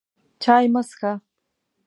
چای 0.43 0.65
مه 0.73 0.81
څښه! 0.89 1.11